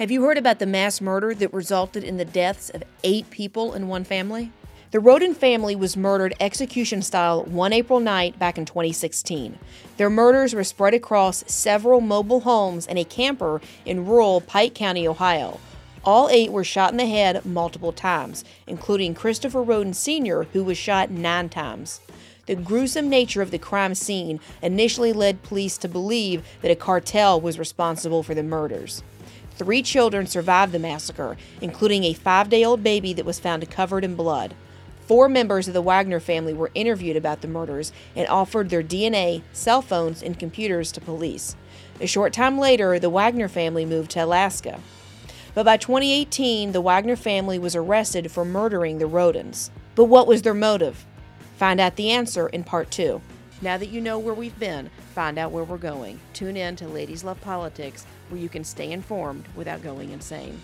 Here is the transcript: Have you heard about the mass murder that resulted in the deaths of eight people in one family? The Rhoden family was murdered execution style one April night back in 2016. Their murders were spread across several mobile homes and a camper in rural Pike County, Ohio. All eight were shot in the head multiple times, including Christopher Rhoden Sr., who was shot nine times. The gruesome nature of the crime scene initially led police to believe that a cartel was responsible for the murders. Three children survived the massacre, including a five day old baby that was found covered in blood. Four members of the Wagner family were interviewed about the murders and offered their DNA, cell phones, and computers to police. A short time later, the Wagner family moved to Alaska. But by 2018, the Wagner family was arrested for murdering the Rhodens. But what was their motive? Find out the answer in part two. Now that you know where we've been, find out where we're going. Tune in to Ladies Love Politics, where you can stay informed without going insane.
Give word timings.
Have 0.00 0.10
you 0.10 0.22
heard 0.22 0.38
about 0.38 0.60
the 0.60 0.66
mass 0.66 1.02
murder 1.02 1.34
that 1.34 1.52
resulted 1.52 2.04
in 2.04 2.16
the 2.16 2.24
deaths 2.24 2.70
of 2.70 2.82
eight 3.04 3.28
people 3.28 3.74
in 3.74 3.86
one 3.86 4.04
family? 4.04 4.50
The 4.92 4.98
Rhoden 4.98 5.36
family 5.36 5.76
was 5.76 5.94
murdered 5.94 6.32
execution 6.40 7.02
style 7.02 7.44
one 7.44 7.74
April 7.74 8.00
night 8.00 8.38
back 8.38 8.56
in 8.56 8.64
2016. 8.64 9.58
Their 9.98 10.08
murders 10.08 10.54
were 10.54 10.64
spread 10.64 10.94
across 10.94 11.44
several 11.46 12.00
mobile 12.00 12.40
homes 12.40 12.86
and 12.86 12.98
a 12.98 13.04
camper 13.04 13.60
in 13.84 14.06
rural 14.06 14.40
Pike 14.40 14.74
County, 14.74 15.06
Ohio. 15.06 15.60
All 16.02 16.30
eight 16.30 16.50
were 16.50 16.64
shot 16.64 16.92
in 16.92 16.96
the 16.96 17.04
head 17.04 17.44
multiple 17.44 17.92
times, 17.92 18.42
including 18.66 19.12
Christopher 19.12 19.62
Rhoden 19.62 19.94
Sr., 19.94 20.44
who 20.54 20.64
was 20.64 20.78
shot 20.78 21.10
nine 21.10 21.50
times. 21.50 22.00
The 22.46 22.56
gruesome 22.56 23.10
nature 23.10 23.42
of 23.42 23.50
the 23.50 23.58
crime 23.58 23.94
scene 23.94 24.40
initially 24.62 25.12
led 25.12 25.42
police 25.42 25.76
to 25.76 25.88
believe 25.88 26.42
that 26.62 26.70
a 26.70 26.74
cartel 26.74 27.38
was 27.38 27.58
responsible 27.58 28.22
for 28.22 28.34
the 28.34 28.42
murders. 28.42 29.02
Three 29.60 29.82
children 29.82 30.26
survived 30.26 30.72
the 30.72 30.78
massacre, 30.78 31.36
including 31.60 32.04
a 32.04 32.14
five 32.14 32.48
day 32.48 32.64
old 32.64 32.82
baby 32.82 33.12
that 33.12 33.26
was 33.26 33.38
found 33.38 33.70
covered 33.70 34.04
in 34.04 34.14
blood. 34.14 34.54
Four 35.02 35.28
members 35.28 35.68
of 35.68 35.74
the 35.74 35.82
Wagner 35.82 36.18
family 36.18 36.54
were 36.54 36.70
interviewed 36.74 37.14
about 37.14 37.42
the 37.42 37.46
murders 37.46 37.92
and 38.16 38.26
offered 38.28 38.70
their 38.70 38.82
DNA, 38.82 39.42
cell 39.52 39.82
phones, 39.82 40.22
and 40.22 40.38
computers 40.38 40.90
to 40.92 41.02
police. 41.02 41.56
A 42.00 42.06
short 42.06 42.32
time 42.32 42.58
later, 42.58 42.98
the 42.98 43.10
Wagner 43.10 43.48
family 43.48 43.84
moved 43.84 44.12
to 44.12 44.24
Alaska. 44.24 44.80
But 45.52 45.66
by 45.66 45.76
2018, 45.76 46.72
the 46.72 46.80
Wagner 46.80 47.14
family 47.14 47.58
was 47.58 47.76
arrested 47.76 48.32
for 48.32 48.46
murdering 48.46 48.96
the 48.96 49.04
Rhodens. 49.10 49.68
But 49.94 50.06
what 50.06 50.26
was 50.26 50.40
their 50.40 50.54
motive? 50.54 51.04
Find 51.58 51.78
out 51.80 51.96
the 51.96 52.12
answer 52.12 52.48
in 52.48 52.64
part 52.64 52.90
two. 52.90 53.20
Now 53.62 53.76
that 53.76 53.90
you 53.90 54.00
know 54.00 54.18
where 54.18 54.34
we've 54.34 54.58
been, 54.58 54.90
find 55.14 55.38
out 55.38 55.52
where 55.52 55.64
we're 55.64 55.76
going. 55.76 56.18
Tune 56.32 56.56
in 56.56 56.76
to 56.76 56.88
Ladies 56.88 57.24
Love 57.24 57.40
Politics, 57.42 58.06
where 58.30 58.40
you 58.40 58.48
can 58.48 58.64
stay 58.64 58.90
informed 58.90 59.44
without 59.54 59.82
going 59.82 60.10
insane. 60.10 60.58